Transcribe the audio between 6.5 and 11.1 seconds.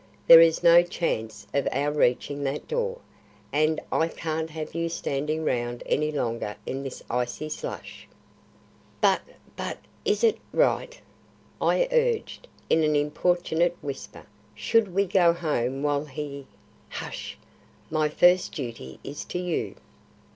in this icy slush." "But but is it right?"